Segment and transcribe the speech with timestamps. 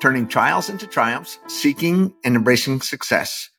[0.00, 3.50] turning trials into triumphs, seeking and embracing success.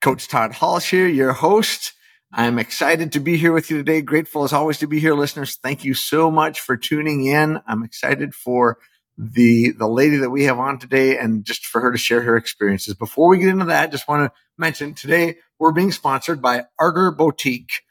[0.00, 1.92] Coach Todd Halls here, your host.
[2.32, 4.02] I'm excited to be here with you today.
[4.02, 5.56] Grateful as always to be here, listeners.
[5.56, 7.60] Thank you so much for tuning in.
[7.66, 8.78] I'm excited for
[9.18, 12.36] the the lady that we have on today and just for her to share her
[12.36, 12.94] experiences.
[12.94, 16.64] Before we get into that, I just want to mention today we're being sponsored by
[16.78, 17.82] Ardor Boutique.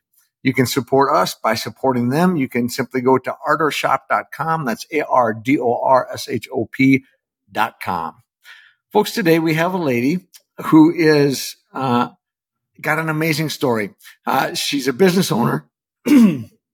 [0.42, 2.38] You can support us by supporting them.
[2.38, 4.66] You can simply go to ardorshop.com.
[4.66, 6.66] That's A R D O R S H O
[7.54, 8.16] P.com.
[8.92, 10.28] Folks, today we have a lady
[10.66, 12.10] who is uh,
[12.82, 13.92] got an amazing story.
[14.26, 15.70] Uh, she's a business owner,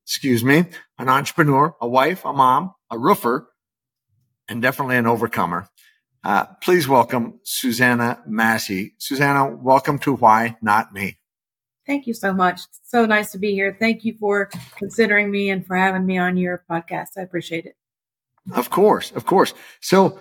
[0.04, 0.66] excuse me,
[0.98, 3.50] an entrepreneur, a wife, a mom, a roofer,
[4.48, 5.68] and definitely an overcomer.
[6.24, 8.96] Uh, please welcome Susanna Massey.
[8.98, 11.18] Susanna, welcome to Why Not Me.
[11.86, 12.62] Thank you so much.
[12.84, 13.76] So nice to be here.
[13.80, 17.10] Thank you for considering me and for having me on your podcast.
[17.16, 17.76] I appreciate it.
[18.56, 19.54] Of course, of course.
[19.82, 20.20] So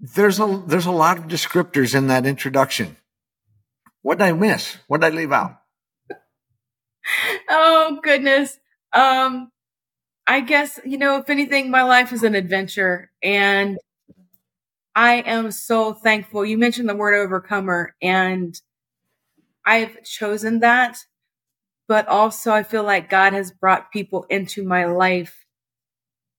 [0.00, 2.96] there's a there's a lot of descriptors in that introduction.
[4.02, 4.76] What did I miss?
[4.86, 5.60] What did I leave out?
[7.48, 8.58] oh goodness.
[8.92, 9.50] Um
[10.26, 13.78] I guess, you know, if anything, my life is an adventure and
[14.94, 16.44] I am so thankful.
[16.44, 18.60] You mentioned the word overcomer and
[19.64, 20.98] I've chosen that,
[21.88, 25.46] but also I feel like God has brought people into my life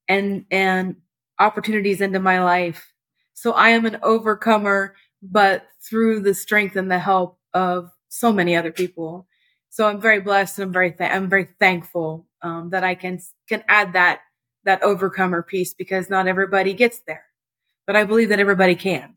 [0.08, 0.98] and, and
[1.40, 2.94] opportunities into my life.
[3.40, 8.58] So I am an overcomer, but through the strength and the help of so many
[8.58, 9.28] other people.
[9.70, 13.22] So I'm very blessed and I'm very, th- I'm very thankful um, that I can
[13.48, 14.20] can add that
[14.66, 17.24] that overcomer piece because not everybody gets there,
[17.88, 19.16] but I believe that everybody can.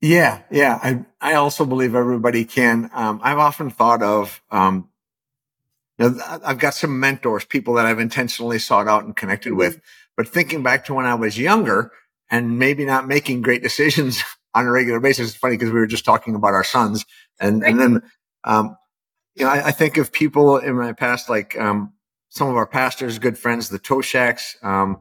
[0.00, 0.78] Yeah, yeah.
[0.82, 2.90] I I also believe everybody can.
[2.94, 4.88] Um, I've often thought of, um,
[5.98, 9.58] you know, I've got some mentors, people that I've intentionally sought out and connected mm-hmm.
[9.58, 9.82] with.
[10.16, 11.92] But thinking back to when I was younger
[12.30, 14.22] and maybe not making great decisions
[14.54, 17.04] on a regular basis, it's funny because we were just talking about our sons,
[17.40, 18.02] and and then
[18.44, 18.76] um,
[19.34, 21.92] you know, I, I, think of people in my past, like um,
[22.28, 25.00] some of our pastors, good friends, the Toshaks, um,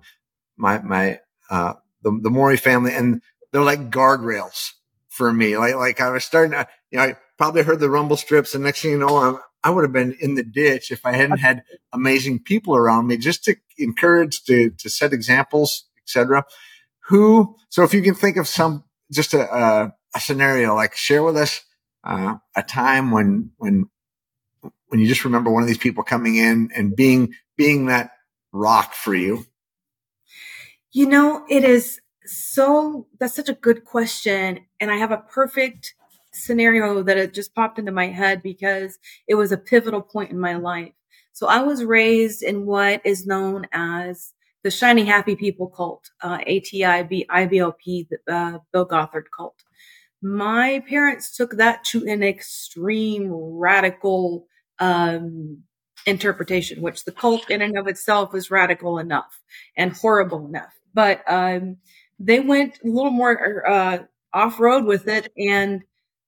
[0.58, 1.20] my my
[1.50, 3.22] uh, the the Maury family, and
[3.52, 4.72] they're like guardrails
[5.10, 5.58] for me.
[5.58, 8.64] Like like I was starting, to, you know, I probably heard the rumble strips, and
[8.64, 11.40] next thing you know, I'm, I would have been in the ditch if I hadn't
[11.40, 11.64] had
[11.94, 16.46] amazing people around me, just to encourage, to to set examples, etc.
[17.08, 17.56] Who?
[17.70, 21.38] So if you can think of some, just a, a, a scenario, like share with
[21.38, 21.62] us
[22.04, 23.90] uh, a time when when
[24.88, 28.12] when you just remember one of these people coming in and being being that
[28.52, 29.46] rock for you?
[30.92, 35.94] You know, it is so that's such a good question and I have a perfect
[36.34, 40.40] scenario that it just popped into my head because it was a pivotal point in
[40.40, 40.94] my life.
[41.34, 44.34] So I was raised in what is known as
[44.66, 49.64] the Shiny Happy People cult, uh, ATIB, IBLP, uh, Bill Gothard cult.
[50.24, 54.48] My parents took that to an extreme radical
[54.80, 55.62] um,
[56.08, 59.40] interpretation, which the cult in and of itself is radical enough
[59.78, 60.74] and horrible enough.
[60.96, 61.78] But um,
[62.18, 64.00] they went a little more uh,
[64.34, 65.32] off road with it.
[65.38, 65.84] And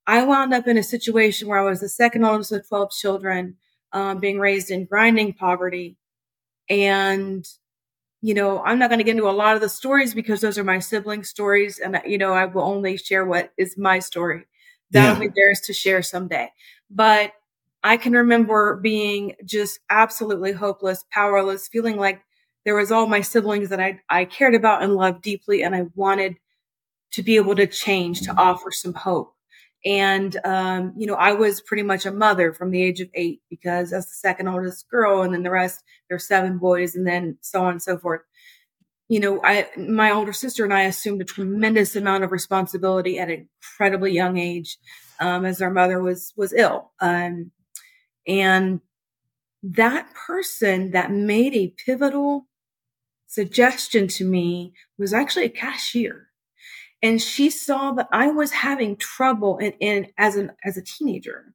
[0.06, 3.56] I wound up in a situation where I was the second oldest of 12 children,
[3.94, 5.98] um, being raised in grinding poverty.
[6.70, 7.44] And,
[8.28, 10.58] you know, I'm not going to get into a lot of the stories because those
[10.58, 11.80] are my sibling stories.
[11.80, 14.44] And, uh, you know, I will only share what is my story.
[14.92, 15.30] That'll yeah.
[15.30, 16.52] be theirs to share someday.
[16.92, 17.32] But
[17.86, 22.22] I can remember being just absolutely hopeless, powerless, feeling like
[22.66, 25.64] there was all my siblings that I, I cared about and loved deeply.
[25.64, 26.36] And I wanted
[27.12, 29.37] to be able to change, to offer some hope.
[29.88, 33.42] And, um, you know, I was pretty much a mother from the age of eight
[33.50, 37.08] because as the second oldest girl and then the rest, there there's seven boys and
[37.08, 38.22] then so on and so forth.
[39.10, 43.30] you know, I, my older sister and I assumed a tremendous amount of responsibility at
[43.30, 44.78] an incredibly young age,
[45.20, 46.92] um, as our mother was, was ill.
[47.00, 47.52] Um,
[48.28, 48.82] and
[49.64, 52.48] that person that made a pivotal
[53.28, 56.27] suggestion to me was actually a cashier.
[57.02, 61.54] And she saw that I was having trouble in, in as an, as a teenager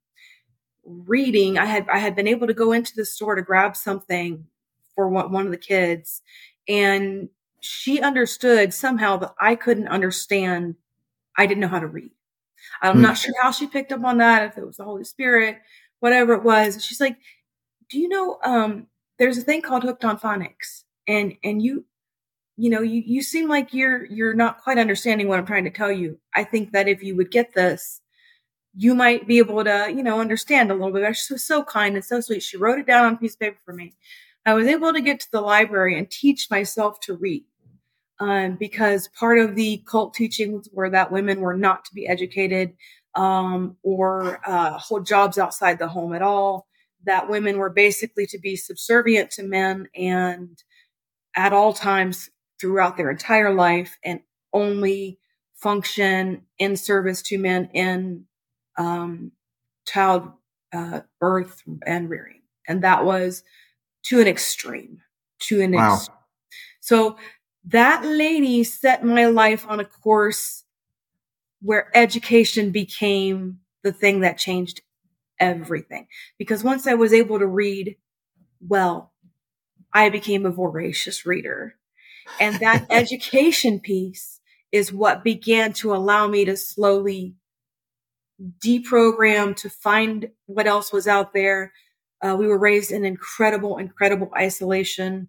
[0.85, 1.59] reading.
[1.59, 4.47] I had, I had been able to go into the store to grab something
[4.95, 6.23] for one, one of the kids
[6.69, 7.29] and
[7.61, 10.77] she understood somehow that I couldn't understand.
[11.37, 12.11] I didn't know how to read.
[12.81, 13.03] I'm mm.
[13.03, 15.59] not sure how she picked up on that, if it was the Holy Spirit,
[16.01, 16.85] whatever it was.
[16.85, 17.17] She's like,
[17.89, 18.87] do you know, um,
[19.19, 21.85] there's a thing called hooked on phonics and, and you,
[22.63, 25.71] you know, you, you seem like you're, you're not quite understanding what I'm trying to
[25.71, 26.21] tell you.
[26.33, 28.01] I think that if you would get this,
[28.77, 31.17] you might be able to, you know, understand a little bit.
[31.17, 32.41] She was so kind and so sweet.
[32.41, 33.95] She wrote it down on a piece of paper for me.
[34.47, 37.45] I was able to get to the library and teach myself to read
[38.21, 42.75] um, because part of the cult teachings were that women were not to be educated
[43.17, 46.69] um, or uh, hold jobs outside the home at all,
[47.07, 50.63] that women were basically to be subservient to men and
[51.35, 52.31] at all times
[52.63, 54.21] throughout their entire life and
[54.53, 55.19] only
[55.57, 58.25] function in service to men in
[58.79, 59.33] um,
[59.85, 60.31] child
[60.73, 62.43] uh, birth and rearing.
[62.69, 63.43] And that was
[64.05, 64.99] to an extreme,
[65.41, 65.95] to an wow.
[65.95, 66.09] Ex-
[66.81, 67.17] so
[67.65, 70.63] that lady set my life on a course
[71.61, 74.83] where education became the thing that changed
[75.41, 76.07] everything.
[76.39, 77.97] Because once I was able to read
[78.65, 79.13] well,
[79.93, 81.75] I became a voracious reader.
[82.41, 84.41] And that education piece
[84.71, 87.35] is what began to allow me to slowly
[88.65, 91.73] deprogram to find what else was out there.
[92.21, 95.29] Uh, we were raised in incredible, incredible isolation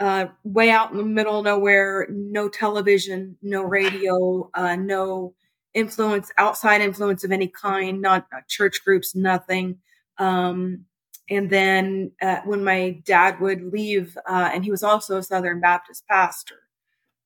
[0.00, 5.34] uh, way out in the middle of nowhere, no television, no radio, uh, no
[5.72, 9.78] influence, outside influence of any kind, not uh, church groups, nothing.
[10.18, 10.84] Um,
[11.30, 15.60] and then uh, when my dad would leave, uh, and he was also a Southern
[15.60, 16.56] Baptist pastor,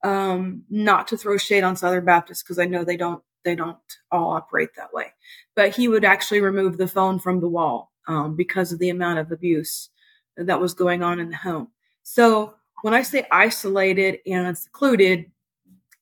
[0.05, 3.79] um, not to throw shade on Southern Baptists because I know they don't they don't
[4.11, 5.13] all operate that way,
[5.57, 9.19] but he would actually remove the phone from the wall um, because of the amount
[9.19, 9.91] of abuse
[10.37, 11.69] that was going on in the home.
[12.03, 15.31] So when I say isolated and secluded,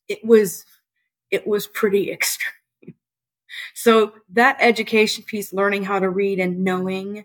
[0.09, 0.67] it was
[1.31, 2.53] it was pretty extreme.
[3.75, 7.25] So that education piece, learning how to read and knowing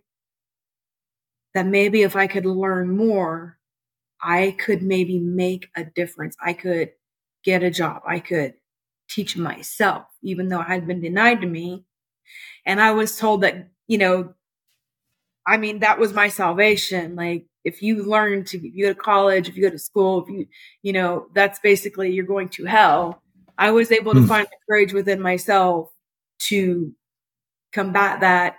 [1.53, 3.57] that maybe if I could learn more,
[4.21, 6.35] I could maybe make a difference.
[6.43, 6.91] I could
[7.43, 8.03] get a job.
[8.07, 8.53] I could
[9.09, 11.85] teach myself, even though it had been denied to me.
[12.65, 14.33] And I was told that, you know,
[15.45, 17.15] I mean, that was my salvation.
[17.15, 20.23] Like, if you learn to, if you go to college, if you go to school,
[20.23, 20.47] if you,
[20.81, 23.21] you know, that's basically you're going to hell.
[23.57, 24.27] I was able to mm.
[24.27, 25.89] find the courage within myself
[26.39, 26.93] to
[27.71, 28.55] combat that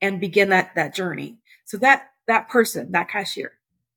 [0.00, 1.38] and begin that, that journey.
[1.64, 3.52] So that, that person, that cashier,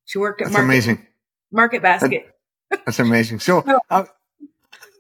[0.06, 1.08] she worked at that's market, amazing.
[1.52, 2.36] Market Basket.
[2.70, 3.40] That, that's amazing.
[3.40, 4.06] So, uh,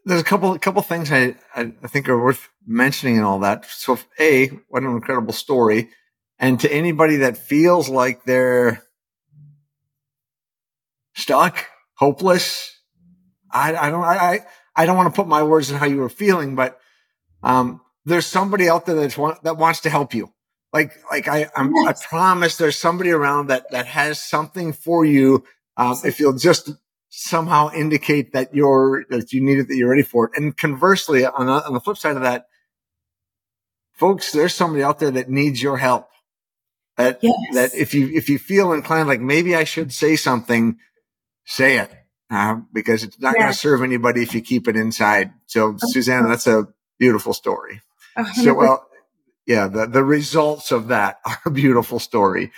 [0.06, 3.66] there's a couple, a couple things I, I think are worth mentioning and all that.
[3.66, 5.90] So, a, what an incredible story.
[6.40, 8.82] And to anybody that feels like they're
[11.16, 11.66] stuck,
[11.96, 12.76] hopeless.
[13.52, 14.46] I, I don't, I,
[14.76, 16.80] I don't want to put my words in how you were feeling, but,
[17.44, 20.32] um, there's somebody out there that's want, that wants to help you.
[20.72, 21.76] Like, like I, I'm.
[21.76, 25.44] I promise there's somebody around that, that has something for you.
[25.78, 26.72] Um, if you'll just
[27.10, 30.32] somehow indicate that you're, that you need it, that you're ready for it.
[30.36, 32.46] And conversely, on, the, on the flip side of that,
[33.94, 36.08] folks, there's somebody out there that needs your help.
[36.98, 37.34] That, yes.
[37.54, 40.78] that if you, if you feel inclined, like maybe I should say something,
[41.46, 41.92] say it
[42.30, 45.32] uh, because it's not going to serve anybody if you keep it inside.
[45.48, 45.76] So.
[45.78, 46.68] Susanna, that's a
[47.00, 47.82] beautiful story.
[48.16, 48.44] 100.
[48.44, 48.89] So, well,
[49.50, 52.52] yeah, the, the results of that are a beautiful story.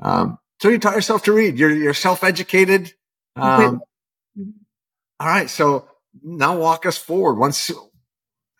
[0.00, 1.58] Um, so you taught yourself to read.
[1.58, 2.92] You're, you're self-educated.
[3.36, 3.80] Um,
[4.36, 4.50] mm-hmm.
[5.20, 5.48] all right.
[5.48, 5.88] So
[6.22, 7.34] now walk us forward.
[7.34, 7.70] Once,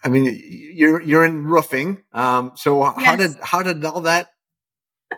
[0.04, 0.40] I mean,
[0.72, 2.04] you're, you're in roofing.
[2.12, 3.04] Um, so yes.
[3.04, 4.28] how did, how did all that,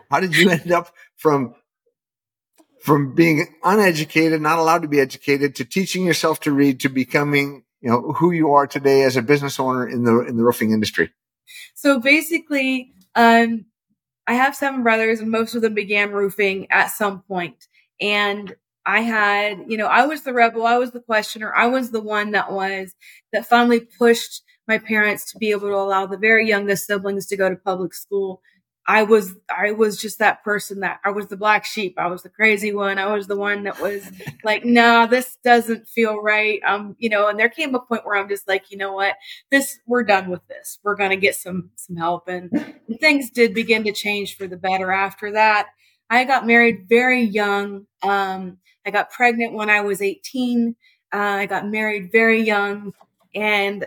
[0.09, 1.53] how did you end up from
[2.81, 7.65] from being uneducated, not allowed to be educated, to teaching yourself to read, to becoming,
[7.81, 10.71] you know, who you are today as a business owner in the in the roofing
[10.71, 11.11] industry?
[11.75, 13.65] So basically, um,
[14.27, 17.67] I have seven brothers, and most of them began roofing at some point.
[18.01, 21.91] And I had, you know, I was the rebel, I was the questioner, I was
[21.91, 22.93] the one that was
[23.33, 27.37] that finally pushed my parents to be able to allow the very youngest siblings to
[27.37, 28.41] go to public school
[28.87, 31.95] I was, I was just that person that I was the black sheep.
[31.97, 32.97] I was the crazy one.
[32.97, 34.09] I was the one that was
[34.45, 36.61] like, no, nah, this doesn't feel right.
[36.65, 39.15] Um, you know, and there came a point where I'm just like, you know what,
[39.51, 40.79] this, we're done with this.
[40.83, 42.29] We're going to get some, some help.
[42.29, 42.49] And,
[42.87, 45.67] and things did begin to change for the better after that.
[46.09, 47.87] I got married very young.
[48.03, 50.77] Um, I got pregnant when I was 18.
[51.13, 52.93] Uh, I got married very young.
[53.35, 53.85] And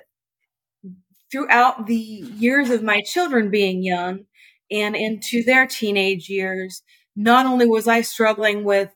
[1.33, 4.27] throughout the years of my children being young,
[4.71, 6.83] and into their teenage years,
[7.17, 8.91] not only was I struggling with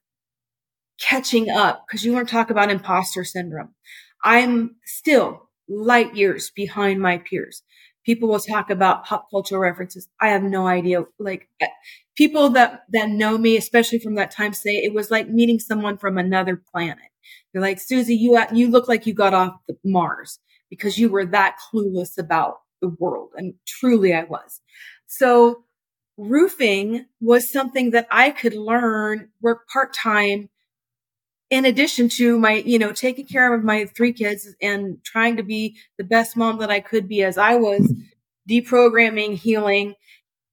[1.00, 3.74] catching up, because you want to talk about imposter syndrome.
[4.22, 7.62] I'm still light years behind my peers.
[8.04, 10.08] People will talk about pop culture references.
[10.20, 11.04] I have no idea.
[11.18, 11.68] Like eh,
[12.16, 15.96] people that, that know me, especially from that time say it was like meeting someone
[15.96, 16.98] from another planet.
[17.52, 20.38] They're like, Susie, you, you look like you got off the Mars
[20.68, 23.30] because you were that clueless about the world.
[23.36, 24.60] And truly I was.
[25.06, 25.63] So
[26.16, 30.48] roofing was something that I could learn, work part time
[31.50, 35.42] in addition to my, you know, taking care of my three kids and trying to
[35.42, 37.92] be the best mom that I could be as I was
[38.50, 39.94] deprogramming, healing.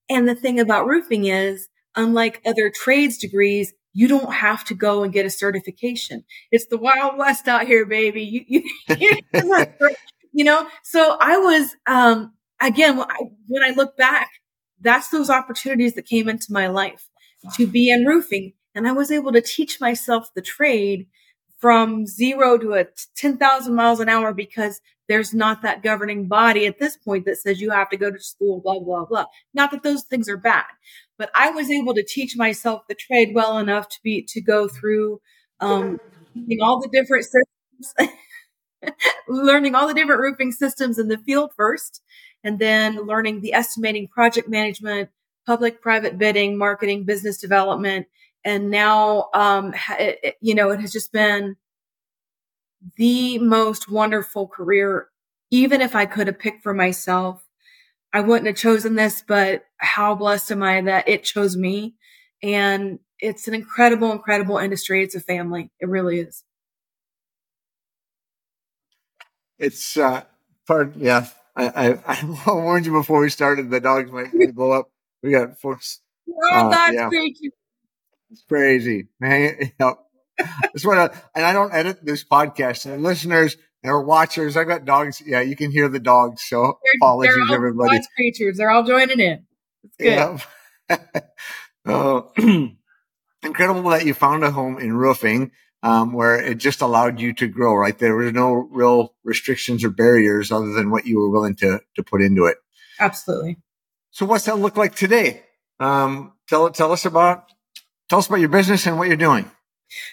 [0.10, 5.04] And the thing about roofing is, unlike other trades degrees, you don't have to go
[5.04, 6.24] and get a certification.
[6.52, 8.46] It's the wild west out here, baby.
[8.48, 9.20] You, you,
[10.34, 14.30] you know, so I was, um, again, when I, when I look back,
[14.82, 17.10] that's those opportunities that came into my life
[17.56, 18.54] to be in roofing.
[18.76, 21.08] And I was able to teach myself the trade
[21.60, 22.86] from zero to a
[23.16, 27.62] 10,000 miles an hour because there's not that governing body at this point that says
[27.62, 29.26] you have to go to school, blah, blah, blah.
[29.54, 30.66] Not that those things are bad,
[31.18, 34.68] but I was able to teach myself the trade well enough to be, to go
[34.68, 35.20] through,
[35.60, 36.00] um,
[36.62, 38.12] all the different systems,
[39.28, 42.02] learning all the different roofing systems in the field first
[42.44, 45.10] and then learning the estimating project management,
[45.46, 48.08] public private bidding, marketing, business development.
[48.44, 51.56] And now, um, it, you know, it has just been
[52.98, 55.08] the most wonderful career.
[55.52, 57.44] Even if I could have picked for myself,
[58.14, 61.96] I wouldn't have chosen this, but how blessed am I that it chose me?
[62.42, 65.04] And it's an incredible, incredible industry.
[65.04, 65.70] It's a family.
[65.80, 66.44] It really is.
[69.60, 70.24] It's, uh,
[70.66, 73.70] part, yeah, I, I, I warned you before we started.
[73.70, 74.92] The dogs might, blow up.
[75.22, 75.80] We got four.
[76.30, 77.10] Oh, that's yeah.
[77.10, 77.52] crazy.
[78.32, 79.56] It's crazy, man.
[79.60, 79.96] You know,
[80.38, 82.92] that's what, I, and I don't edit this podcast.
[82.92, 85.22] And listeners or watchers, I've got dogs.
[85.26, 86.44] Yeah, you can hear the dogs.
[86.44, 88.00] So they're, apologies, they're everybody.
[88.16, 88.58] creatures.
[88.58, 89.46] They're all joining in.
[89.84, 90.42] It's good.
[90.90, 90.98] Yeah.
[91.86, 92.22] uh,
[93.44, 95.52] incredible that you found a home in roofing
[95.84, 97.98] um, where it just allowed you to grow, right?
[97.98, 102.04] There were no real restrictions or barriers other than what you were willing to, to
[102.04, 102.58] put into it.
[103.00, 103.58] Absolutely.
[104.12, 105.44] So what's that look like today?
[105.80, 107.46] Um, tell, tell us about,
[108.10, 109.50] tell us about your business and what you're doing.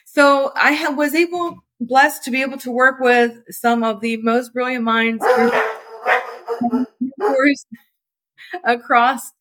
[0.06, 4.16] So I ha- was able, blessed to be able to work with some of the
[4.16, 5.22] most brilliant minds
[8.64, 9.32] across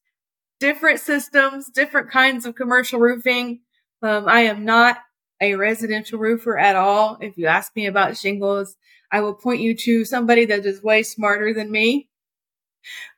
[0.60, 3.62] different systems, different kinds of commercial roofing.
[4.02, 4.98] Um, I am not
[5.42, 7.18] a residential roofer at all.
[7.22, 8.76] If you ask me about shingles,
[9.12, 12.10] I will point you to somebody that is way smarter than me.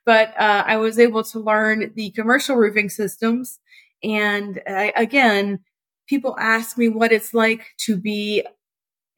[0.04, 3.58] But uh, I was able to learn the commercial roofing systems.
[4.02, 5.60] And I, again,
[6.08, 8.44] people ask me what it's like to be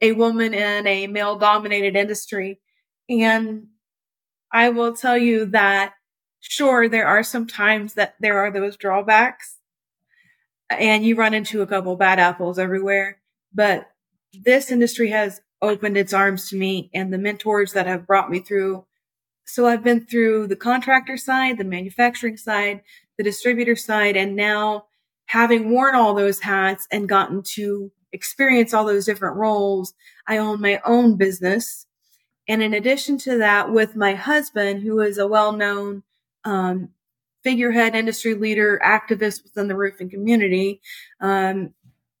[0.01, 2.59] a woman in a male dominated industry.
[3.09, 3.67] And
[4.51, 5.93] I will tell you that
[6.43, 9.57] sure, there are some times that there are those drawbacks
[10.69, 13.19] and you run into a couple bad apples everywhere.
[13.53, 13.89] But
[14.33, 18.39] this industry has opened its arms to me and the mentors that have brought me
[18.39, 18.85] through.
[19.45, 22.81] So I've been through the contractor side, the manufacturing side,
[23.17, 24.85] the distributor side, and now
[25.25, 29.93] having worn all those hats and gotten to experience all those different roles,
[30.27, 31.85] I own my own business.
[32.47, 36.03] And in addition to that, with my husband, who is a well known
[36.43, 36.89] um,
[37.43, 40.81] figurehead industry leader, activist within the roofing community.
[41.19, 41.73] Um,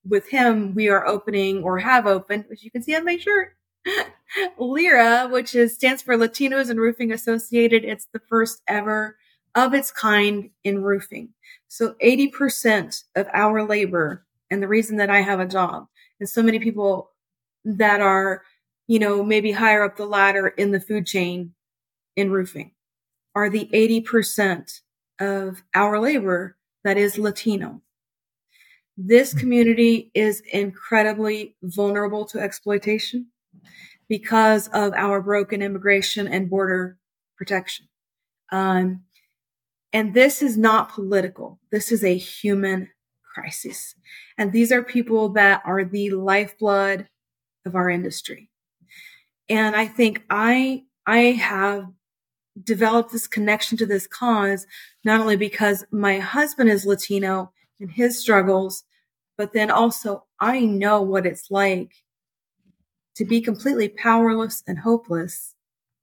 [0.07, 3.55] with him, we are opening or have opened, which you can see on my shirt,
[4.57, 7.83] LIRA, which is stands for Latinos in Roofing Association.
[7.83, 9.17] It's the first ever
[9.55, 11.29] of its kind in roofing.
[11.67, 15.87] So 80% of our labor and the reason that I have a job
[16.19, 17.11] and so many people
[17.65, 18.43] that are,
[18.87, 21.53] you know, maybe higher up the ladder in the food chain
[22.15, 22.71] in roofing
[23.35, 24.81] are the 80%
[25.19, 27.81] of our labor that is Latino.
[28.97, 29.39] This hmm.
[29.39, 33.27] community is incredibly vulnerable to exploitation
[34.09, 36.97] because of our broken immigration and border
[37.37, 37.87] protection.
[38.51, 39.03] Um,
[39.93, 41.59] And this is not political.
[41.71, 42.89] This is a human
[43.33, 43.95] crisis.
[44.37, 47.07] And these are people that are the lifeblood
[47.65, 48.49] of our industry.
[49.49, 51.85] And I think I, I have
[52.61, 54.67] developed this connection to this cause,
[55.03, 58.83] not only because my husband is Latino and his struggles,
[59.37, 61.93] but then also I know what it's like
[63.15, 65.55] to be completely powerless and hopeless,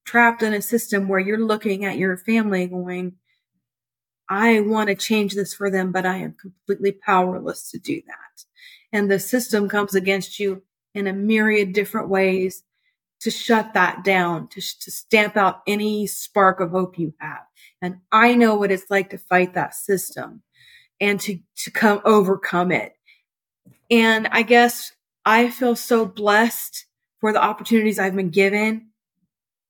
[0.05, 3.15] trapped in a system where you're looking at your family going,
[4.29, 8.45] I want to change this for them, but I am completely powerless to do that.
[8.93, 10.63] And the system comes against you
[10.95, 12.63] in a myriad different ways
[13.21, 17.43] to shut that down, to, to stamp out any spark of hope you have.
[17.83, 20.43] And I know what it's like to fight that system
[21.01, 22.95] and to, to come overcome it.
[23.91, 24.93] And I guess
[25.25, 26.87] I feel so blessed
[27.21, 28.89] for the opportunities I've been given.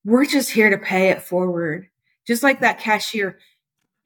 [0.04, 1.88] We're just here to pay it forward.
[2.26, 3.38] Just like that cashier.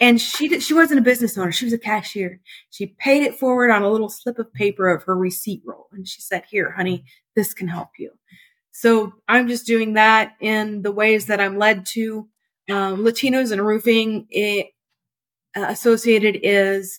[0.01, 1.53] And she did, she wasn't a business owner.
[1.53, 2.41] She was a cashier.
[2.71, 5.89] She paid it forward on a little slip of paper of her receipt roll.
[5.93, 7.05] And she said, here, honey,
[7.37, 8.11] this can help you.
[8.77, 12.29] So I'm just doing that in the ways that I'm led to.
[12.69, 14.71] Um, Latinos and roofing it,
[15.57, 16.99] uh, associated is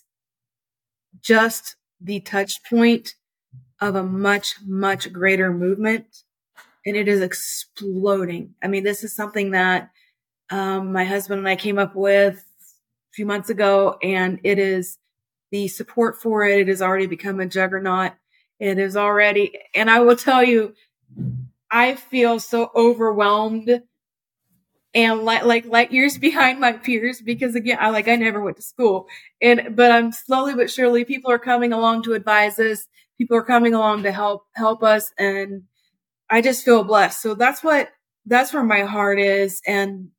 [1.20, 3.14] just the touch point
[3.78, 6.22] of a much, much greater movement.
[6.86, 8.54] And it is exploding.
[8.62, 9.90] I mean, this is something that
[10.48, 14.96] um, my husband and I came up with a few months ago and it is
[15.50, 16.60] the support for it.
[16.60, 18.12] It has already become a juggernaut.
[18.58, 20.74] It is already, and I will tell you,
[21.70, 23.82] I feel so overwhelmed
[24.94, 28.56] and like, like light years behind my peers because again, I like, I never went
[28.56, 29.06] to school
[29.40, 32.86] and, but I'm slowly but surely people are coming along to advise us.
[33.18, 35.12] People are coming along to help, help us.
[35.18, 35.64] And
[36.28, 37.20] I just feel blessed.
[37.20, 37.90] So that's what,
[38.26, 39.60] that's where my heart is.
[39.66, 40.10] And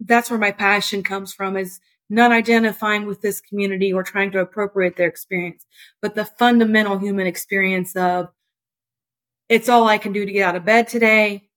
[0.00, 4.40] that's where my passion comes from is not identifying with this community or trying to
[4.40, 5.64] appropriate their experience,
[6.02, 8.30] but the fundamental human experience of
[9.50, 11.48] it's all I can do to get out of bed today.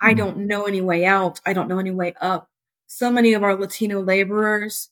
[0.00, 0.16] I hmm.
[0.16, 1.40] don't know any way out.
[1.46, 2.48] I don't know any way up.
[2.88, 4.88] So many of our Latino laborers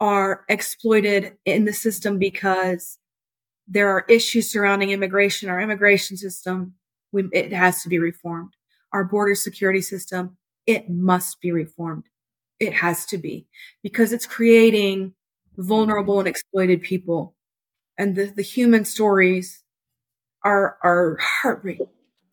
[0.00, 2.98] are exploited in the system because
[3.68, 5.48] there are issues surrounding immigration.
[5.48, 6.74] Our immigration system,
[7.12, 8.54] we, it has to be reformed.
[8.92, 12.04] Our border security system, it must be reformed.
[12.58, 13.46] It has to be
[13.82, 15.14] because it's creating
[15.56, 17.34] vulnerable and exploited people.
[17.96, 19.61] And the, the human stories
[20.44, 21.80] are, heart rate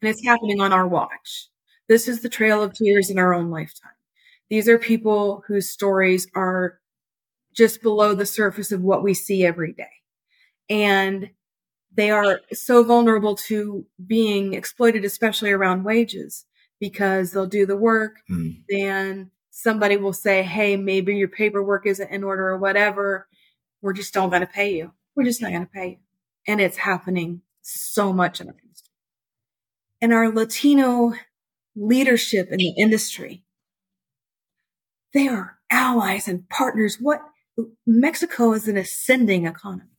[0.01, 1.47] and it's happening on our watch.
[1.87, 3.91] This is the trail of tears in our own lifetime.
[4.49, 6.79] These are people whose stories are
[7.53, 9.89] just below the surface of what we see every day.
[10.69, 11.31] And
[11.93, 16.45] they are so vulnerable to being exploited, especially around wages,
[16.79, 18.63] because they'll do the work, mm.
[18.69, 23.27] then somebody will say, Hey, maybe your paperwork isn't in order or whatever.
[23.81, 24.91] We're just not going to pay you.
[25.15, 25.97] We're just not going to pay you.
[26.47, 27.41] And it's happening
[27.71, 28.93] so much in our industry.
[30.01, 31.13] And our Latino
[31.75, 33.43] leadership in the industry,
[35.13, 36.97] they are allies and partners.
[36.99, 37.21] What
[37.85, 39.89] Mexico is an ascending economy.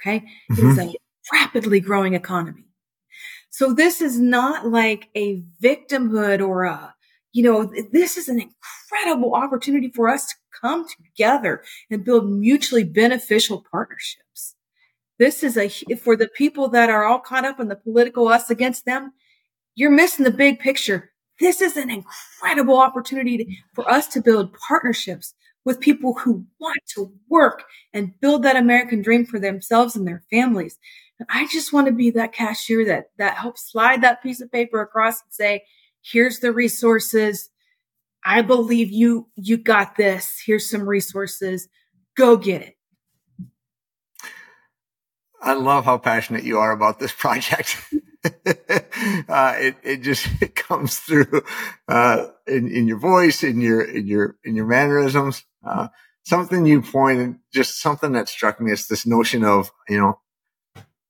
[0.00, 0.24] Okay.
[0.50, 0.66] Mm-hmm.
[0.66, 0.94] It is a
[1.32, 2.64] rapidly growing economy.
[3.50, 6.94] So this is not like a victimhood or a,
[7.32, 12.84] you know, this is an incredible opportunity for us to come together and build mutually
[12.84, 14.23] beneficial partnerships.
[15.18, 18.50] This is a, for the people that are all caught up in the political us
[18.50, 19.12] against them,
[19.74, 21.12] you're missing the big picture.
[21.40, 26.80] This is an incredible opportunity to, for us to build partnerships with people who want
[26.94, 30.78] to work and build that American dream for themselves and their families.
[31.18, 34.52] And I just want to be that cashier that, that helps slide that piece of
[34.52, 35.64] paper across and say,
[36.02, 37.48] here's the resources.
[38.24, 40.40] I believe you, you got this.
[40.44, 41.68] Here's some resources.
[42.16, 42.74] Go get it.
[45.44, 47.76] I love how passionate you are about this project.
[48.24, 51.42] uh, it, it just it comes through,
[51.86, 55.44] uh, in, in your voice, in your, in your, in your mannerisms.
[55.64, 55.88] Uh,
[56.24, 60.18] something you pointed, just something that struck me is this notion of, you know,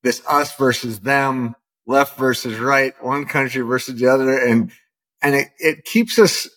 [0.03, 1.55] this us versus them,
[1.87, 4.37] left versus right, one country versus the other.
[4.37, 4.73] And
[5.23, 6.49] and it, it keeps us,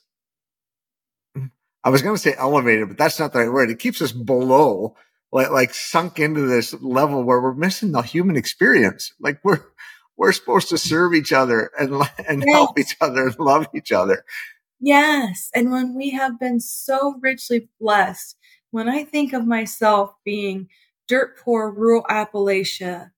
[1.83, 3.69] I was going to say elevated, but that's not the right word.
[3.69, 4.95] It keeps us below,
[5.37, 9.13] like, like sunk into this level where we're missing the human experience.
[9.19, 9.61] Like we're,
[10.17, 14.25] we're supposed to serve each other and, and help each other and love each other.
[14.79, 15.49] Yes.
[15.53, 18.35] And when we have been so richly blessed,
[18.71, 20.69] when I think of myself being
[21.07, 23.11] dirt poor rural Appalachia,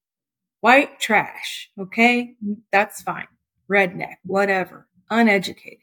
[0.60, 3.28] white trash, okay, mm, that's fine,
[3.70, 5.80] redneck, whatever uneducated,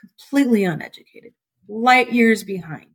[0.00, 1.32] completely uneducated,
[1.68, 2.86] light years behind.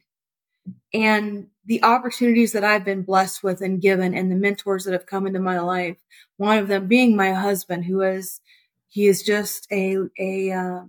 [0.94, 5.06] and the opportunities that I've been blessed with and given and the mentors that have
[5.06, 5.97] come into my life,
[6.38, 8.41] one of them being my husband, who is,
[8.88, 10.82] he is just a, a, uh,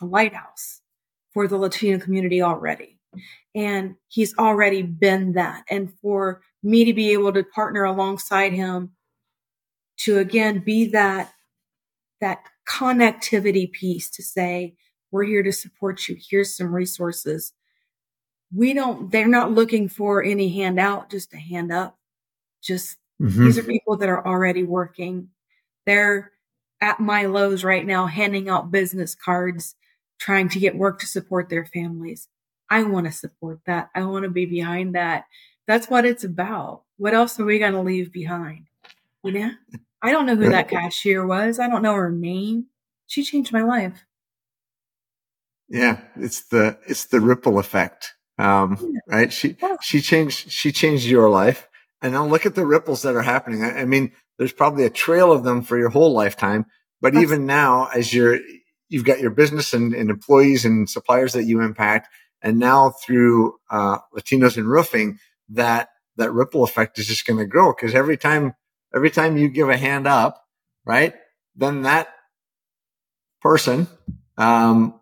[0.00, 0.80] a lighthouse
[1.32, 2.98] for the Latino community already.
[3.54, 5.64] And he's already been that.
[5.68, 8.92] And for me to be able to partner alongside him
[9.98, 11.32] to again be that,
[12.20, 14.74] that connectivity piece to say,
[15.10, 16.16] we're here to support you.
[16.18, 17.52] Here's some resources
[18.54, 21.98] we don't, they're not looking for any handout, just a hand up.
[22.62, 23.44] Just mm-hmm.
[23.44, 25.28] these are people that are already working.
[25.86, 26.32] They're
[26.80, 29.74] at MyLowe's right now, handing out business cards,
[30.18, 32.28] trying to get work to support their families.
[32.70, 33.90] I want to support that.
[33.94, 35.24] I want to be behind that.
[35.66, 36.82] That's what it's about.
[36.96, 38.66] What else are we going to leave behind?
[39.22, 39.50] You know,
[40.02, 41.58] I don't know who that cashier was.
[41.58, 42.66] I don't know her name.
[43.06, 44.04] She changed my life.
[45.68, 48.14] Yeah, it's the it's the ripple effect.
[48.38, 49.32] Um, right.
[49.32, 51.68] She, she changed, she changed your life.
[52.02, 53.62] And now look at the ripples that are happening.
[53.62, 56.66] I, I mean, there's probably a trail of them for your whole lifetime.
[57.00, 58.38] But even now, as you're,
[58.88, 62.08] you've got your business and, and, employees and suppliers that you impact.
[62.42, 65.18] And now through, uh, Latinos in roofing,
[65.50, 68.54] that, that ripple effect is just going to grow because every time,
[68.94, 70.42] every time you give a hand up,
[70.84, 71.14] right,
[71.56, 72.08] then that
[73.40, 73.86] person,
[74.36, 74.98] um,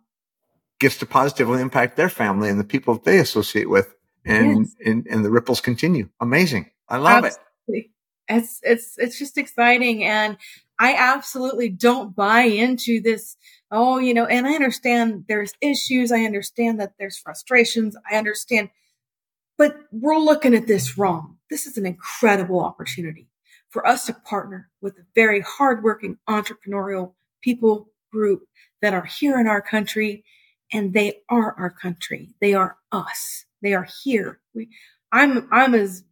[0.82, 3.94] gets to positively impact their family and the people that they associate with.
[4.24, 4.74] And, yes.
[4.84, 6.10] and, and the ripples continue.
[6.20, 6.70] Amazing.
[6.88, 7.46] I love absolutely.
[7.68, 7.86] it.
[8.28, 10.04] It's, it's, it's just exciting.
[10.04, 10.36] And
[10.78, 13.36] I absolutely don't buy into this.
[13.70, 16.12] Oh, you know, and I understand there's issues.
[16.12, 17.96] I understand that there's frustrations.
[18.10, 18.70] I understand,
[19.56, 21.38] but we're looking at this wrong.
[21.48, 23.28] This is an incredible opportunity
[23.70, 28.42] for us to partner with a very hardworking entrepreneurial people group
[28.82, 30.24] that are here in our country
[30.72, 32.34] and they are our country.
[32.40, 33.44] They are us.
[33.60, 34.40] They are here.
[34.54, 34.70] We,
[35.12, 36.04] I'm, I'm as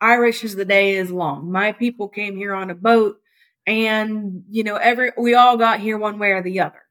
[0.00, 1.50] Irish as the day is long.
[1.52, 3.20] My people came here on a boat
[3.66, 6.82] and, you know, every, we all got here one way or the other.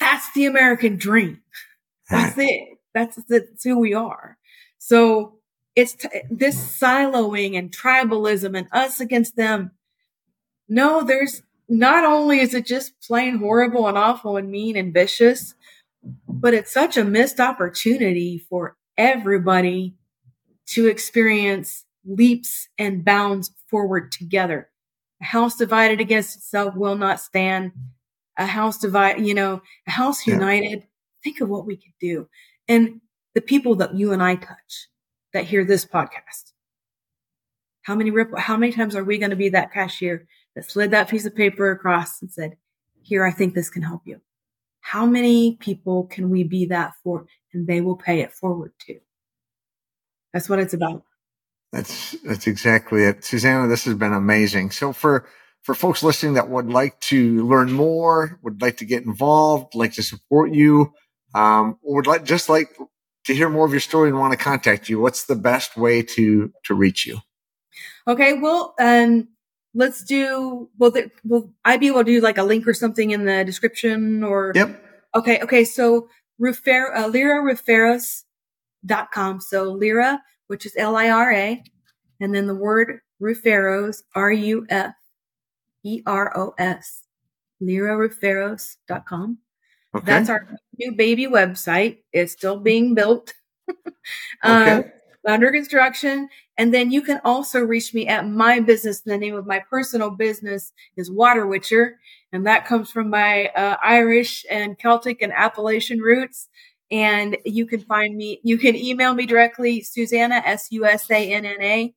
[0.00, 1.40] That's the American dream.
[2.10, 2.78] That's it.
[2.92, 4.36] That's, that's who we are.
[4.78, 5.38] So
[5.76, 9.70] it's t- this siloing and tribalism and us against them.
[10.68, 15.54] No, there's, not only is it just plain horrible and awful and mean and vicious,
[16.28, 19.94] but it's such a missed opportunity for everybody
[20.66, 24.68] to experience leaps and bounds forward together.
[25.20, 27.72] A house divided against itself will not stand.
[28.36, 30.80] A house divided, you know, a house united.
[30.80, 30.86] Yeah.
[31.22, 32.28] Think of what we could do.
[32.68, 33.00] And
[33.34, 34.88] the people that you and I touch
[35.32, 36.52] that hear this podcast.
[37.82, 40.90] How many ripple, how many times are we going to be that cashier that slid
[40.92, 42.56] that piece of paper across and said,
[43.02, 44.20] here, I think this can help you.
[44.80, 47.26] How many people can we be that for?
[47.52, 48.98] And they will pay it forward to.
[50.32, 51.02] That's what it's about.
[51.72, 53.24] That's, that's exactly it.
[53.24, 54.70] Susanna, this has been amazing.
[54.70, 55.26] So for,
[55.62, 59.94] for folks listening that would like to learn more, would like to get involved, like
[59.94, 60.92] to support you,
[61.34, 62.76] um, would like, just like
[63.24, 66.02] to hear more of your story and want to contact you, what's the best way
[66.02, 67.18] to, to reach you?
[68.06, 68.34] Okay.
[68.34, 69.28] Well, um,
[69.74, 73.10] let's do, will, the, will I be able to do like a link or something
[73.10, 74.52] in the description or?
[74.54, 74.82] Yep.
[75.16, 75.40] Okay.
[75.40, 75.64] Okay.
[75.64, 76.08] So
[76.38, 79.40] Rufero, uh, liraruferos.com.
[79.40, 81.64] So Lira, which is L-I-R-A,
[82.20, 84.94] and then the word Ruferos, R-U-F-E-R-O-S,
[87.62, 89.38] liraruferos.com.
[89.96, 90.06] Okay.
[90.06, 92.02] That's our new baby website.
[92.12, 93.32] It's still being built.
[93.68, 93.96] okay.
[94.42, 94.82] Uh,
[95.26, 96.28] under construction.
[96.56, 99.00] And then you can also reach me at my business.
[99.00, 101.98] The name of my personal business is Water Witcher.
[102.32, 106.48] And that comes from my uh, Irish and Celtic and Appalachian roots.
[106.90, 111.94] And you can find me, you can email me directly, Susanna, S-U-S-A-N-N-A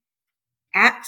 [0.73, 1.05] at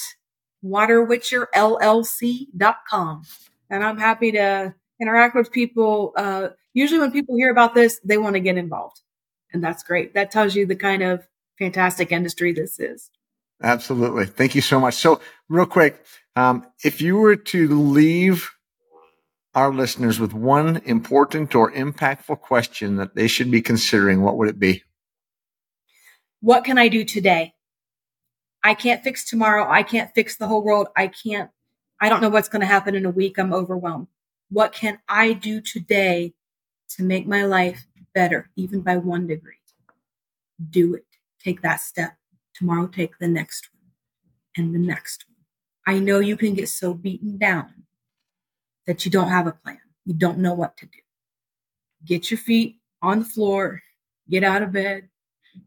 [0.63, 3.23] waterwitcherllc.com.
[3.69, 6.13] And I'm happy to interact with people.
[6.15, 9.01] Uh, usually when people hear about this, they want to get involved.
[9.53, 10.13] And that's great.
[10.13, 11.27] That tells you the kind of
[11.59, 13.11] fantastic industry this is.
[13.61, 14.25] Absolutely.
[14.25, 14.95] Thank you so much.
[14.95, 15.19] So
[15.49, 16.03] real quick,
[16.35, 18.49] um, if you were to leave
[19.53, 24.47] our listeners with one important or impactful question that they should be considering, what would
[24.47, 24.83] it be?
[26.41, 27.53] What can I do today?
[28.63, 29.69] I can't fix tomorrow.
[29.69, 30.87] I can't fix the whole world.
[30.95, 31.49] I can't,
[31.99, 33.37] I don't know what's going to happen in a week.
[33.37, 34.07] I'm overwhelmed.
[34.49, 36.33] What can I do today
[36.91, 39.55] to make my life better, even by one degree?
[40.69, 41.05] Do it
[41.43, 42.15] take that step.
[42.53, 43.91] Tomorrow, take the next one
[44.57, 45.95] and the next one.
[45.95, 47.73] I know you can get so beaten down
[48.85, 49.79] that you don't have a plan.
[50.05, 50.99] You don't know what to do.
[52.05, 53.81] Get your feet on the floor,
[54.29, 55.09] get out of bed,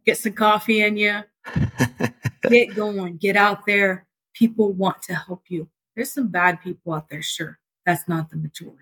[0.04, 1.22] get some coffee in you,
[2.48, 4.06] get going, get out there.
[4.34, 5.68] People want to help you.
[5.94, 7.58] There's some bad people out there, sure.
[7.84, 8.78] That's not the majority.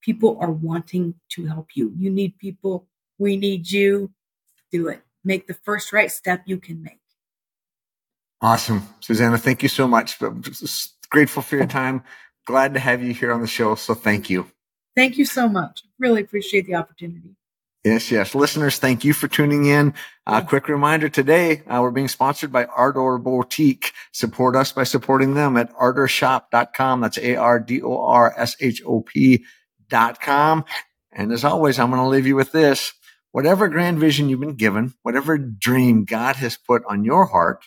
[0.00, 1.92] People are wanting to help you.
[1.96, 2.86] You need people.
[3.18, 4.10] We need you.
[4.70, 5.02] Do it.
[5.26, 7.00] Make the first right step you can make.
[8.40, 8.82] Awesome.
[9.00, 10.22] Susanna, thank you so much.
[10.22, 10.42] I'm
[11.10, 12.04] Grateful for your time.
[12.46, 13.74] Glad to have you here on the show.
[13.74, 14.46] So thank you.
[14.94, 15.82] Thank you so much.
[15.98, 17.34] Really appreciate the opportunity.
[17.82, 18.36] Yes, yes.
[18.36, 19.94] Listeners, thank you for tuning in.
[20.26, 23.92] A uh, quick reminder today, uh, we're being sponsored by Ardor Boutique.
[24.12, 27.00] Support us by supporting them at ardorshop.com.
[27.00, 27.84] That's A-R-D-O-R-S-H-O-P
[29.88, 30.64] dot com.
[31.12, 32.92] And as always, I'm going to leave you with this.
[33.36, 37.66] Whatever grand vision you've been given, whatever dream God has put on your heart,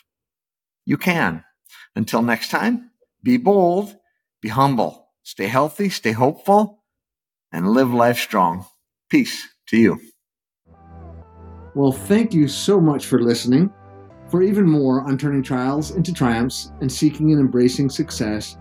[0.84, 1.44] you can.
[1.94, 2.90] Until next time,
[3.22, 3.94] be bold,
[4.42, 6.82] be humble, stay healthy, stay hopeful,
[7.52, 8.66] and live life strong.
[9.10, 10.00] Peace to you.
[11.76, 13.72] Well, thank you so much for listening.
[14.28, 18.58] For even more on turning trials into triumphs and seeking and embracing success,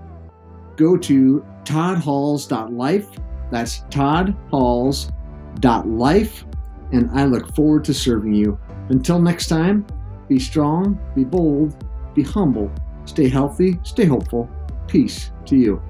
[0.76, 3.08] go to toddhalls.life.
[3.50, 6.46] That's toddhalls.life.
[6.92, 8.60] And I look forward to serving you.
[8.90, 9.86] Until next time,
[10.28, 11.76] be strong, be bold,
[12.14, 12.72] be humble,
[13.06, 14.50] stay healthy, stay hopeful.
[14.88, 15.82] Peace to you.